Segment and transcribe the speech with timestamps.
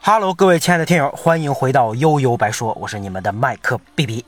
[0.00, 4.24] 哈喽，各位亲爱的听友，欢迎回到悠悠白说，我是你们的麦克 B B。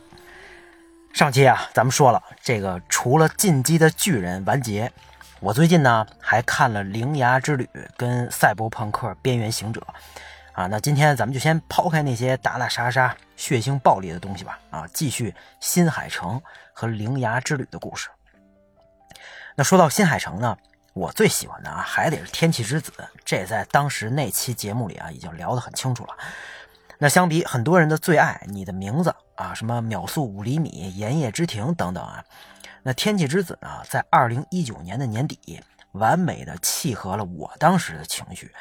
[1.15, 4.93] 上期啊，咱们说了这个，除了进击的巨人完结，
[5.41, 9.81] 我最近呢还看了《铃芽之旅》跟《赛博朋克：边缘行者》
[10.53, 10.67] 啊。
[10.67, 16.41] 那今天咱们就先抛开那些打打杀杀、血腥暴力的东西吧啊，继续新海诚
[16.73, 18.09] 和《铃芽之旅》的故事。
[19.55, 20.57] 那说到新海诚呢？
[20.95, 22.93] 我最喜欢的啊，还得是《天气之子》，
[23.25, 26.15] 这在当时那期节目里啊，已经聊得很清楚了。
[26.99, 29.11] 那相比很多人的最爱《你的名字》
[29.43, 32.25] 啊，什么秒速五厘米、炎夜之庭等等啊，
[32.87, 35.59] 那《天气之子》呢，在二零一九年的年底，
[35.93, 38.53] 完美的契合了我当时的情绪。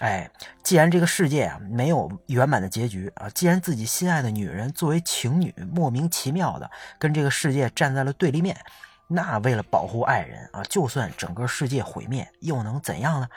[0.00, 0.30] 哎，
[0.62, 8.56] 既然这个世界啊没有圆满的结局啊，既然自己心爱的女人作为情侣，莫名其妙的跟这个世界站在了对立面。
[9.08, 13.28] 那为了保护爱人啊，就算整个世界毁灭，又能怎样呢？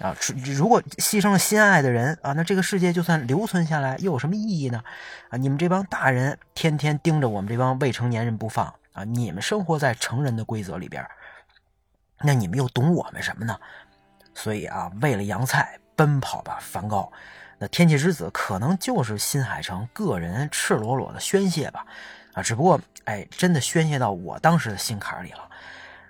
[0.00, 0.14] 啊，
[0.44, 4.82] 如果牺牲了心爱的人啊，那这个世界就算留存下来，又有什么意义呢？
[5.30, 11.06] 啊，你们这帮大人天天盯着我们这帮未成年人不放你们生活在成人的规则里边，
[12.18, 13.58] 那你们又懂我们什么呢？
[14.34, 17.10] 所以啊，为了洋菜奔跑吧，梵高。
[17.58, 21.84] 那天气之子可能就是新海诚个人赤裸裸的宣泄吧。
[22.32, 25.50] 啊，只不过，哎，真的宣泄到我当时的心坎里了，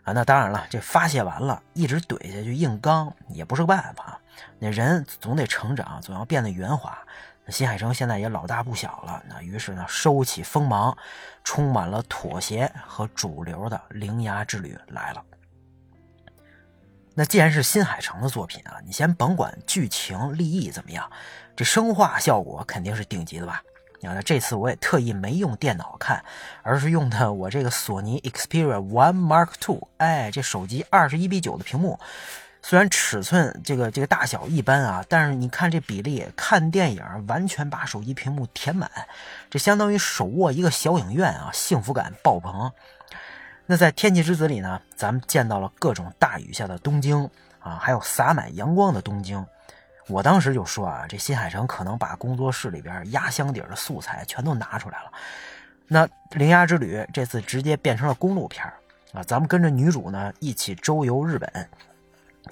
[0.05, 4.21] 啊，那当然了，这发泄完了，一直怼下去硬刚也不是个办法，
[4.59, 6.99] 那人总得成长，总要变得圆滑。
[7.51, 10.97] 新海诚现在也老大不小了，那于是呢，收起锋芒，
[11.45, 15.25] 充满了妥协和主流的铃芽之旅来了。
[17.15, 21.11] 那既然是新海诚的作品啊，你先甭管剧情立意怎么样，
[21.57, 23.63] 这声画效果肯定是顶级的吧？
[24.03, 26.25] 那这次我也特意没用电脑看，
[26.63, 29.89] 而是用的我这个索尼 Xperia One Mark Two。
[29.99, 32.01] 哎，这手机二十一比九的屏幕，
[32.63, 38.91] 虽然尺寸这个这个大小一般啊，但是你看这比例，看电影完全把手机屏幕填满，
[39.49, 42.71] 这相当于手握一个小影院啊，幸福感爆棚。
[43.67, 47.29] 那在《天气之子》里呢，咱们见到了各种大雨下的东京
[47.61, 49.45] 啊，还有洒满阳光的东京。
[50.09, 55.13] 我当时就说啊，这新海诚可能把工作室里边压箱底的素材全都拿出来了。
[55.87, 58.65] 那《铃芽之旅》这次直接变成了公路片
[59.13, 61.69] 啊，咱们跟着女主呢一起周游日本、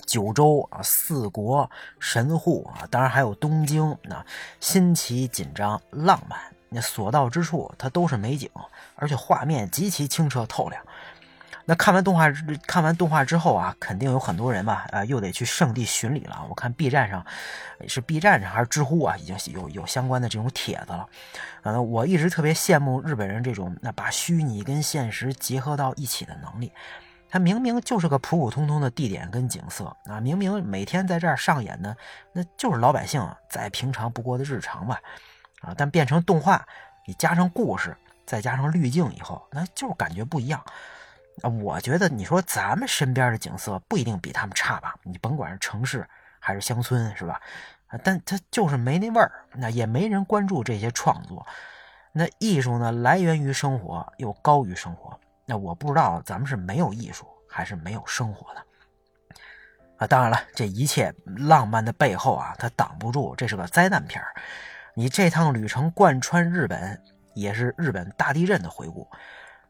[0.06, 3.96] 九州啊、四国、神户啊，当然还有东京。
[4.02, 4.24] 那
[4.60, 6.38] 新奇、紧张、浪漫，
[6.68, 8.50] 那所到之处它都是美景，
[8.96, 10.82] 而且画面极其清澈透亮。
[11.64, 12.30] 那看完动画，
[12.66, 16.42] 看完动画之后啊，肯定有很多人吧，啊，又得去圣地巡礼了。
[16.48, 17.22] 我看 B 站上，
[17.86, 21.06] 是 B 站上还是知乎啊，已经有有相关的这种帖子了。
[21.64, 26.72] 嗯，我一直特别羡慕日本人这种那把虚拟跟现实结合到一起的能力。
[27.30, 31.94] 它明明就是个普普通通的地点跟景色啊，明明每天在这儿上演的
[32.32, 35.00] 那就是老百姓再平常不过的日常吧，
[35.60, 36.66] 啊，但变成动画，
[37.06, 40.62] 你加上故事，再加上滤镜以后，那就是感觉不一样。
[41.42, 44.94] 啊，我觉得你说咱们身边的景色不一定比他们差吧？
[45.02, 46.08] 你甭管是城市
[46.40, 47.40] 还是乡村，是吧？
[47.88, 51.46] 啊，但它就是没那味儿，那也没人关注这些创作。
[52.12, 55.18] 那艺术呢，来源于生活，又高于生活。
[55.50, 58.62] 那我不知道咱们是没有艺术，还是没有生活的。
[59.96, 64.22] 啊，当然了，这一切浪漫的背后啊，它挡不住这是个灾难片。
[64.92, 69.08] 你这趟旅程贯穿日本，也是日本大地震的回顾。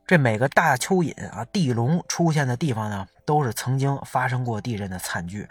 [0.09, 5.47] 这每个大蚯蚓啊、地龙出现的地方呢，都是曾经发生过地震的惨剧。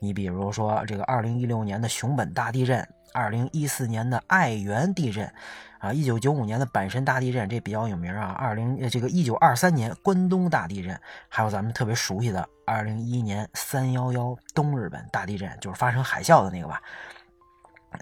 [0.00, 5.32] 你比如说，这个2016年的熊本大地震，2014年的爱媛地震，
[5.78, 8.36] 啊，1995年的阪神大地震，这比较有名啊。
[8.42, 16.82] 20这个1923年关东大地震，还有咱们特别熟悉的2011年311东日本大地震，就是发生海啸的那个吧。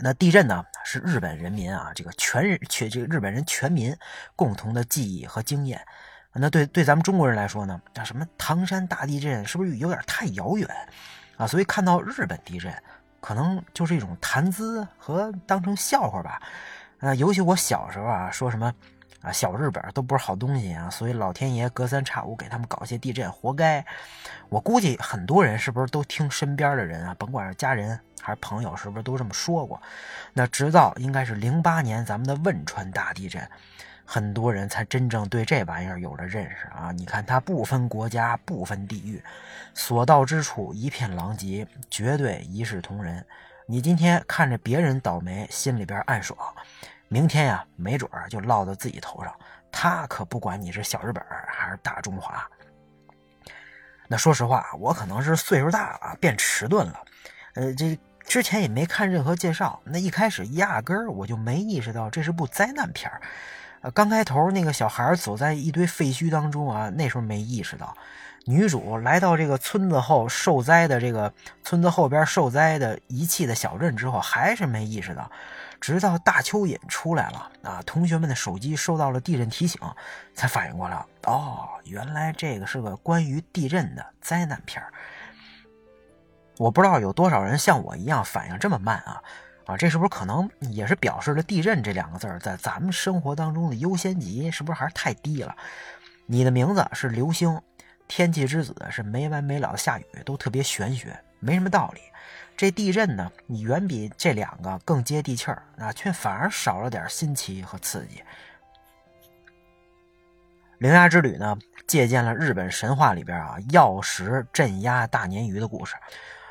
[0.03, 3.97] 那地震呢，是日本人民啊，这个全日全这个日本人全民
[4.37, 5.81] 共同的记忆和经验。
[6.35, 10.69] 那对对咱们中国人来说呢，叫什么唐山大地震，是不是有点太遥远
[11.37, 11.47] 啊？
[11.47, 12.73] 所以看到日本地震，
[13.21, 16.41] 可能就是一种谈资和当成笑话吧。
[17.01, 18.73] 呃，尤其我小时候啊，说什么
[19.23, 23.85] 啊，小日本都不是好东西啊，所以老天爷隔三差五给他们搞些地震，活该。
[24.49, 27.99] 我估计很多人是不是都听身边的人啊，甭管是家人。
[28.21, 29.81] 还是朋友是不是都这么说过？
[30.35, 33.49] 那直到应该是零八年咱们的汶川大地震，
[34.05, 36.91] 很多人才真正对这玩意儿有了认识啊！
[36.93, 39.23] 你看，它不分国家，不分地域，
[39.73, 43.25] 所到之处一片狼藉，绝对一视同仁。
[43.67, 46.37] 你今天看着别人倒霉，心里边暗爽，
[47.09, 49.35] 明天呀，没准儿就落到自己头上。
[49.71, 52.47] 他可不管你是小日本还是大中华。
[54.07, 57.01] 那说实话，我可能是岁数大了，变迟钝了。
[57.55, 63.21] 呃，这之前也没看任何介绍，那一开始压根儿我就没意识到这是部灾难片儿。
[63.81, 67.97] 呃，刚开头那个小孩走在一堆废墟当中啊，那时候没意识到。
[68.45, 71.31] 女主来到这个村子后受灾的这个
[71.63, 75.31] 村子后边受灾的遗弃的小镇之后，还是没意识到。
[75.81, 79.81] 直到大蚯蚓出来了啊，同学们的手机收到了地震提醒，
[80.35, 81.05] 才反应过来。
[81.25, 84.93] 哦，原来这个是个关于地震的灾难片儿
[86.57, 89.23] 我不知道有多少人像我一样反应这么慢啊。
[89.67, 95.55] 啊，这是不是可能也是表示了地震这两个字在咱们生活当中的优先级是不是还是太低了？
[96.25, 97.61] 你的名字是流星，
[98.19, 102.01] 天气之子是没完没了的下雨，都特别玄学，没什么道理。
[102.57, 108.21] 这地震呢，你远比这两个更接地气儿啊，却反而少了点新奇和刺激。
[110.79, 111.57] 灵牙之旅呢，
[111.87, 115.95] 借鉴了日本神话里边啊药石镇压大鲶鱼的故事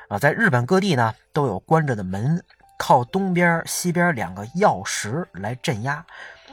[0.07, 2.41] 啊，在日本各地呢都有关着的门。
[2.79, 6.05] 靠东边、西边两个钥匙来镇压。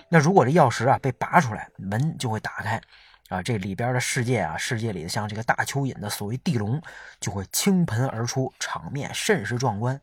[0.08, 2.80] 那如果这钥匙啊被拔出来，门就会打开，
[3.28, 6.80] 啊，这里边的世界啊，世界里的像这个大蚯蚓的所谓地龙
[7.20, 10.00] 就会倾盆而出，场面甚是壮观。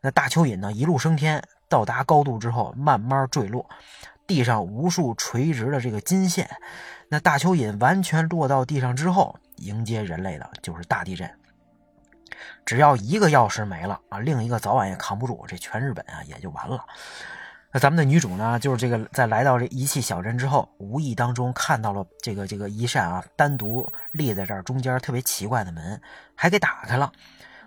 [0.00, 3.68] 那大蚯蚓呢，一路升天，到达高度之后慢慢坠落，
[4.26, 6.48] 地上无数垂直的这个金线。
[7.08, 11.28] 那大蚯蚓完全落到地上之后，迎接人类的就是大地震。
[12.64, 16.84] 只要一个钥匙没了啊，另一个早晚也扛不住，这全日本啊也就完了。
[17.72, 26.00] 那咱们的女主呢，就是这个在来到这遗弃小镇之后，无意当中看到了这个这个一扇啊单独立在这儿中间特别奇怪的门，
[26.34, 27.10] 还给打开了。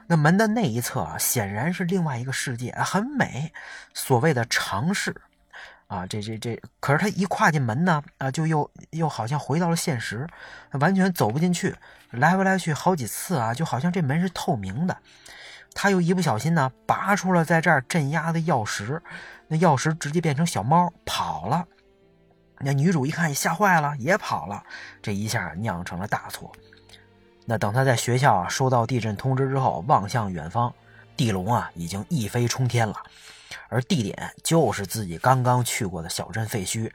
[0.07, 3.52] 那门的那一侧啊，显然是另外一个世界，很美，
[3.96, 5.16] 所谓的尝试。
[5.88, 10.28] 啊，这这这，可是他一跨进门呢，啊，就又又好像回到了现实，
[10.80, 11.75] 完全走不进去，
[12.10, 14.98] 来回来去好几次啊，就好像这门是透明的。
[15.75, 19.00] 他又一不小心呢，拔出了在这儿镇压的钥匙，
[19.47, 21.65] 那钥匙直接变成小猫跑了。
[22.59, 24.63] 那女主一看也吓坏了，也跑了。
[25.01, 26.51] 这一下酿成了大错。
[27.45, 30.74] 那等他在学校啊收到地震通知之后，望向远方，
[31.18, 32.95] 地龙啊已经一飞冲天了。
[33.69, 36.89] 而地点就是自己刚刚去过的小镇废墟，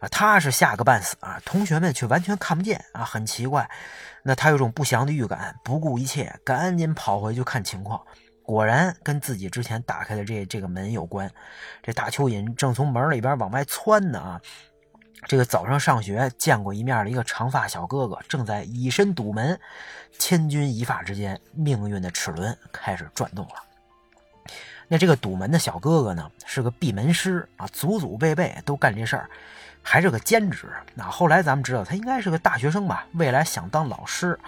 [0.00, 3.68] 啊，他是吓个半死啊，同学们却完全看不见啊，很奇怪。
[4.22, 8.00] 那他有种不祥的预感，不顾一切，赶紧跑回去看情况。
[8.44, 11.28] 果然跟自己之前打开的这这个门有关。
[11.82, 14.40] 这大蚯蚓正从门里边往外窜呢啊！
[15.26, 19.58] 这个早上上学见过一面的一个长发小哥哥，正在以身堵门。
[20.18, 23.54] 千钧一发之间，命运的齿轮开始转动了。
[24.86, 29.30] 那这个堵门的小哥哥呢，是个闭门师啊，祖祖辈辈都干这事儿，
[29.82, 30.68] 还是个兼职。
[30.94, 34.38] 那后来咱们知道他应该是个大学生吧，未来想当老师。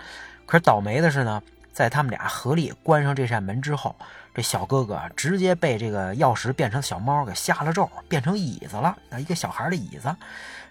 [0.44, 1.42] 可是倒霉的是呢，
[1.76, 3.94] 在他们俩合力关上这扇门之后，
[4.34, 10.16] 这小哥哥直接被这个钥匙变成小猫给下了咒，变成椅子了啊，一个小孩的椅子。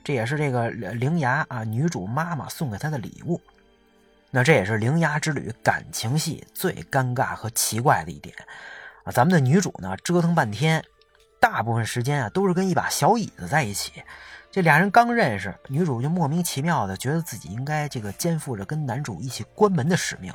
[0.04, 3.40] 这也是这个灵牙啊女主妈妈送给他的礼物。
[4.32, 8.36] 那这也是灵牙之旅感情戏最尴尬和奇怪的一点。
[9.04, 10.84] 啊，咱们的女主呢，折腾半天，
[11.40, 14.02] 大部分时间啊都是跟一把小椅子在一起。
[14.52, 20.34] 这俩人刚认识，女主就莫名其妙的觉得自己应该这个肩负着跟男主一起关门的使命。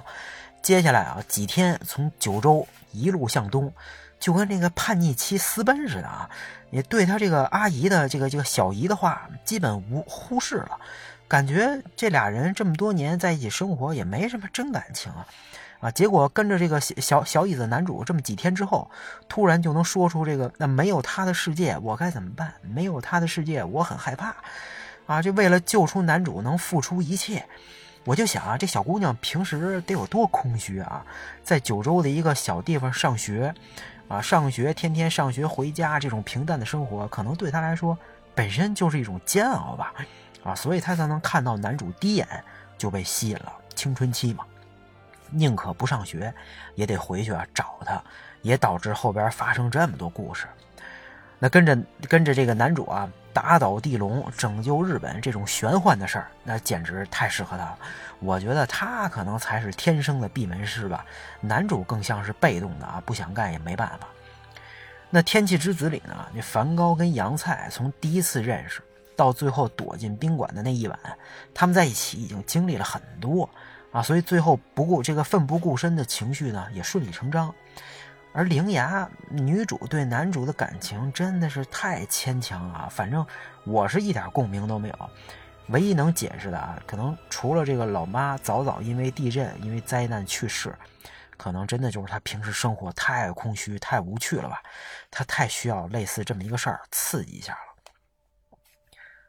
[0.62, 3.73] 接下来啊，几天从九州一路向东，
[4.19, 6.29] 就跟这个叛逆期私奔似的啊，
[6.71, 10.79] 也对他这个阿姨的这个这个小姨的话基本无忽视了，
[11.26, 15.26] 感觉这俩人这么多年在一起生活也没什么真感情啊。
[15.81, 15.90] 啊！
[15.90, 18.90] 结果跟着这个小小椅子男主这么几天之后，
[19.31, 22.52] 突然就能说出这个：“那没有他的世界，我该怎么办？
[22.61, 24.37] 没有他的世界，我很害怕。”
[25.09, 25.23] 啊！
[25.23, 27.47] 这为了救出男主，能付出一切。
[28.04, 31.04] 我就想啊，这小姑娘平时得有多空虚啊！
[31.42, 33.54] 在九州的一个小地方上学，
[34.09, 37.97] 啊，上学天天上学回家，这种平淡的生活，可能对她来说
[38.35, 39.95] 本身就是一种煎熬吧。
[40.42, 42.26] 啊，所以她才能看到男主第一眼
[42.78, 43.52] 就被吸引了。
[43.75, 44.45] 青春期嘛。
[45.33, 46.35] 宁可不上学，
[46.75, 48.02] 也得回去啊找他，
[48.42, 50.49] 也导致后边发生这么多故事。
[51.42, 57.78] 那跟着跟着这个男主啊，打倒地龙，拯救日本这种玄幻的事儿，那简直太适合他了。
[58.18, 61.02] 我觉得他可能才是天生的闭门师吧。
[61.40, 64.06] 男主更像是被动的啊，不想干也没办法。
[65.09, 68.82] 那天气之子里呢，那梵高跟杨菜从第一次认识
[69.16, 70.99] 到最后躲进宾馆的那一晚，
[71.54, 73.49] 他们在一起已经经历了很多
[73.92, 77.54] 啊，所以最后不顾这个奋不顾身的情绪呢，也顺理成章。
[78.32, 83.26] 而灵牙女主对男主的感情真的是太牵强啊，反正
[83.64, 85.10] 我是一点共鸣都没有。
[85.68, 90.76] 唯一能解释的啊，可能除了这个老妈早早因为地震、因为灾难去世，
[91.37, 94.62] 可能真的就是她平时生活太空虚、太无趣了吧？
[95.10, 98.58] 她太需要类似这么一个事儿刺激一下了。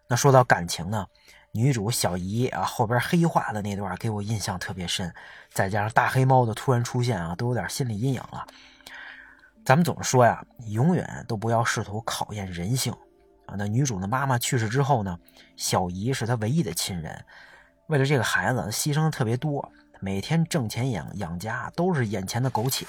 [0.08, 1.08] 那说到感情呢，
[1.54, 5.14] 女主小姨啊后边黑化的那段给我印象特别深，
[5.52, 8.46] 再加上大黑猫的突然出现啊，都有点心理阴影了。
[9.66, 12.94] 咱们总是说呀，永远都不要试图考验人性
[13.46, 13.56] 啊。
[13.58, 15.20] 那女主的妈妈去世之后呢，
[15.58, 17.24] 小姨是她唯一的亲人，
[17.88, 22.88] 为了这个孩子牺牲的特别多，每天挣钱养养家都是眼前的苟且，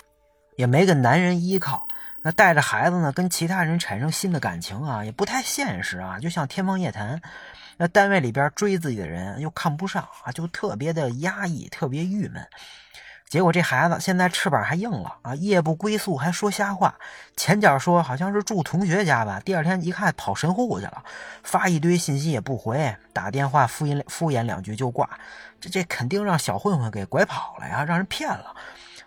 [0.57, 1.87] 也没个男人依靠。
[2.23, 7.21] 那带着孩子呢，跟其他人产生新的感情啊，也不太现实啊，就像天方夜谭。
[7.79, 12.47] 那单位里边追自己的人又看不上啊，就特别的压抑，特别郁闷。
[13.29, 16.95] 结果这孩子现在翅膀还硬了啊，夜不归宿还说瞎话。
[17.35, 21.03] 前脚说好像是住同学家吧，第二天一看跑神户去了，
[21.43, 25.09] 发一堆信息也不回，打电话敷衍敷衍两句就挂。
[25.61, 28.55] 这这肯定让小混混给拐跑了呀，让人骗了。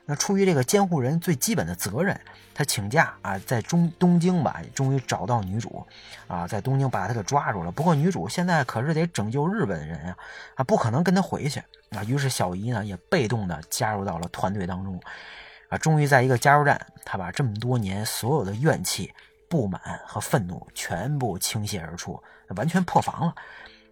[0.07, 2.19] 那出于这个监护人最基本的责任，
[2.53, 5.85] 他请假啊，在中东京吧，终于找到女主，
[6.27, 7.71] 啊，在东京把她给抓住了。
[7.71, 10.15] 不过女主现在可是得拯救日本人呀，
[10.53, 11.59] 啊，不可能跟他回去
[11.89, 12.03] 啊。
[12.03, 15.01] 于是小姨呢也被动的加入到了团队当中，
[15.69, 19.11] 啊，终于在一个加油站，他把这么多年所有的怨气、
[19.49, 22.21] 不满和愤怒全部倾泻而出，
[22.55, 23.33] 完全破防了。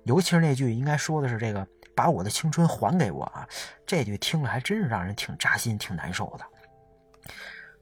[0.03, 1.67] 尤其是那句应该说的是这个。
[1.95, 3.47] 把我的青春还给我啊！
[3.85, 6.45] 这句听了还真是让人挺扎心、挺难受的。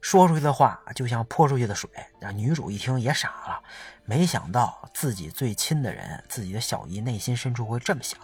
[0.00, 1.88] 说出去的话就像泼出去的水，
[2.20, 3.62] 让女主一听也傻了。
[4.04, 8.18] 没想到自己最亲的人，自己的小姨内心深处会这么想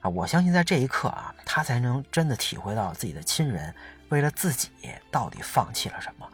[0.00, 0.08] 啊！
[0.08, 3.74] 我相信在这一刻啊，她才能真的体会到自己的亲人
[4.08, 4.70] 为了自己
[5.10, 6.26] 到底放弃了什么，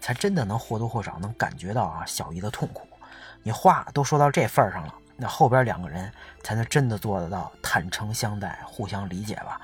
[0.00, 2.88] 才真的能或多或少能感觉到啊小姨的痛苦。
[3.42, 4.94] 你话都说到这份上了。
[5.16, 9.60] 那后边两个人才能真的做得到坦诚相待、互相理解吧？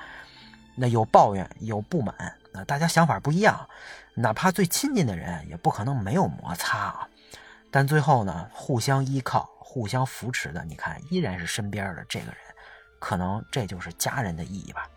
[0.75, 2.15] 那有抱怨、有不满，
[2.53, 3.67] 那大家想法不一样，
[4.15, 7.07] 哪怕最亲近的人也不可能没有摩擦啊。
[7.69, 12.37] 但最后呢，互相依靠、互相扶持的，你看依然是身边的这个人，
[12.99, 14.89] 可能这就是家人的意义吧。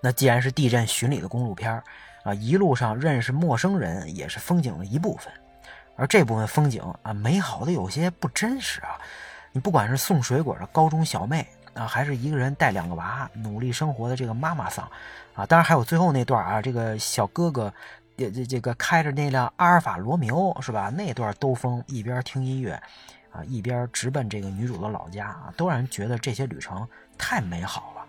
[0.00, 1.82] 那既然是地震巡礼的公路片
[2.22, 5.32] 啊，一路上认识陌生人也是风景的一部分。
[6.00, 8.98] 而这部分风景啊，美好的有些不真实啊！
[9.52, 14.90] 你不管是送水果的高中小妹啊，还是一个人带两个娃努力生活的这个妈妈桑
[15.34, 17.70] 啊，当然还有最后那段啊，这个小哥哥
[18.16, 20.88] 这这这个开着那辆阿尔法罗密欧是吧？
[20.88, 22.72] 那段兜风一边听音乐
[23.30, 26.88] 啊，一边直奔这个女主的老家啊，都让人觉得这些旅程
[27.18, 28.06] 太美好了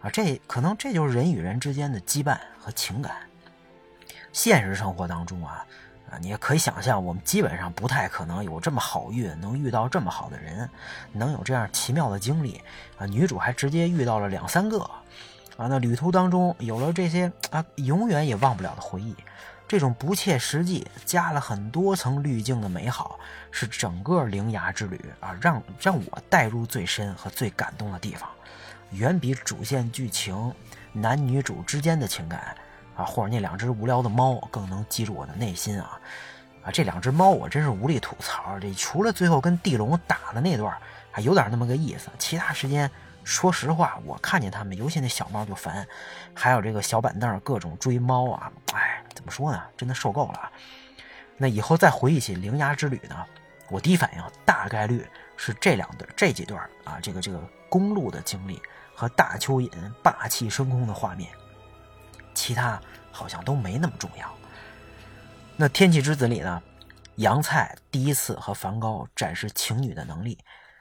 [0.00, 0.10] 啊！
[0.10, 3.14] 这可能这就是人与人之间的羁绊和情感。
[4.32, 5.62] 现实生活当中啊。
[6.10, 10.70] 啊，你也可以想象，我们基本上不太可能有这么好运，能遇到这么好的人，
[11.12, 12.60] 能有这样奇妙的经历
[12.96, 13.06] 啊！
[13.06, 14.80] 女主还直接遇到了两三个，
[15.56, 19.16] 啊，那旅途当中有了这些啊，永远也忘不了的回忆，
[19.66, 23.18] 这种不切实际、加了很多层滤镜的美好，
[23.50, 28.30] 是整个灵牙之旅啊，让让我带入最深和最感动的地方，
[28.92, 30.54] 远比主线剧情
[30.92, 32.56] 男女主之间的情感。
[32.96, 36.00] 啊，或者那两只无聊的猫更能击中我的内心啊！
[36.64, 38.58] 啊，这两只猫我真是无力吐槽。
[38.58, 40.76] 这除了最后跟地龙打的那段
[41.10, 42.90] 还有点那么个意思，其他时间
[43.22, 45.86] 说实话，我看见他们，尤其那小猫就烦。
[46.34, 49.62] 还有这个小板凳各种追猫啊，哎，怎么说呢？
[49.76, 50.50] 真的受够了。
[51.36, 53.24] 那以后再回忆起灵牙之旅呢，
[53.68, 57.38] 我第一反应大概率是这两段这几段啊，这个这个
[57.68, 58.60] 公路的经历
[58.94, 59.70] 和大蚯蚓
[60.02, 61.28] 霸气升空的画面。
[62.36, 64.32] 其他好像都没那么重要。
[65.56, 66.62] 那《天气之子》里呢，
[67.16, 70.38] 杨菜第一次和梵高展示情侣的能力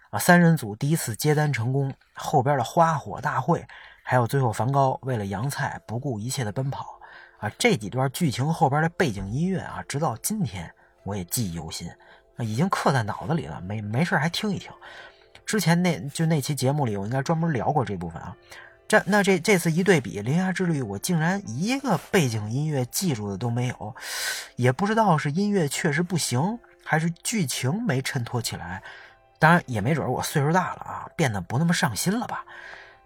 [0.09, 3.65] 啊，三人组第一次接单成功，后边的花火大会，
[4.03, 6.99] 还有最后梵高为了杨菜不顾一切的奔跑
[7.37, 10.69] 啊，这几段剧情后边的背景音乐啊，直到今天
[11.03, 11.89] 我也记忆犹新，
[12.39, 13.61] 已经刻在脑子里了。
[13.61, 14.69] 没没事还听一听。
[15.45, 18.35] 之前那就那期节目里，我应该专门聊过这部分啊。
[18.87, 23.95] 这那这这次一对比《铃芽之旅》，我竟然一个背景音乐记住的都没有，
[24.55, 28.83] 也不知道是音乐确实不行，还是剧情没衬托起来。
[29.39, 32.45] 当然也没准我岁数大了啊，变得不那么上心了吧。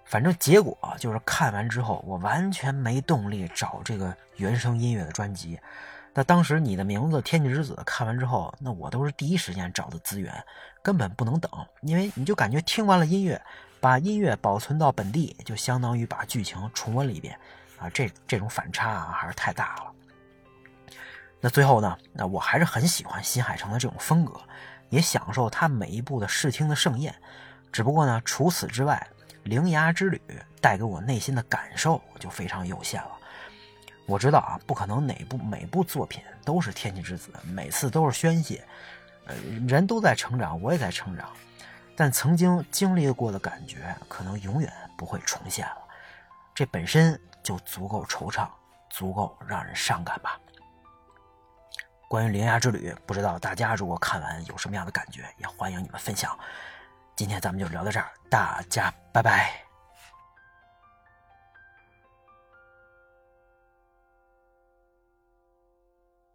[0.06, 5.60] 反正结果就是看完之后，我完全没动力找这个原声音乐的专辑。
[6.20, 10.34] 那当时你的名字《天气之子》看完之后，那我都是第一时间找的资源，
[10.84, 11.50] 根本不能等，
[11.82, 13.42] 因为你就感觉听完了音乐，
[13.80, 17.40] 把音乐保存到本地，就相当于把剧情重温了一遍
[17.80, 17.90] 啊！
[17.92, 20.94] 这这种反差啊，还是太大了。
[21.40, 21.98] 那最后呢？
[22.12, 24.42] 那我还是很喜欢新海诚的这种风格，
[24.90, 27.16] 也享受他每一部的视听的盛宴。
[27.72, 29.08] 只不过呢，除此之外，
[29.44, 30.22] 《铃芽之旅》
[30.60, 33.12] 带给我内心的感受就非常有限了。
[34.10, 38.66] 我知道啊，不可能哪部每部作品都是天气之子，每次都是宣泄。
[39.28, 39.36] 呃，
[39.68, 41.30] 人都在成长，我也在成长，
[41.96, 45.78] 但曾经经历过的感觉，可能永远不会重现了。
[46.56, 48.48] 这本身就足够惆怅，
[48.90, 50.40] 足够让人伤感吧。
[52.08, 56.36] 关于《铃芽之旅》，不知道大家如果看完有什么样的感觉，也欢迎你们分享。
[57.16, 59.69] 今天咱们就聊到这儿，大家拜拜。